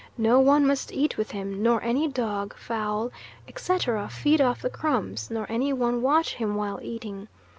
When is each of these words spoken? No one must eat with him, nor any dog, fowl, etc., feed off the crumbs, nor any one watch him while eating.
No 0.17 0.39
one 0.39 0.65
must 0.65 0.91
eat 0.91 1.15
with 1.15 1.29
him, 1.29 1.61
nor 1.61 1.79
any 1.83 2.07
dog, 2.07 2.55
fowl, 2.57 3.11
etc., 3.47 4.09
feed 4.09 4.41
off 4.41 4.59
the 4.63 4.69
crumbs, 4.71 5.29
nor 5.29 5.45
any 5.47 5.71
one 5.73 6.01
watch 6.01 6.33
him 6.33 6.55
while 6.55 6.79
eating. 6.81 7.27